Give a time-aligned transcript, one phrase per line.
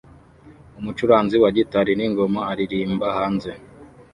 [0.79, 3.51] Umucuranzi wa gitari n'ingoma aririmbira hanze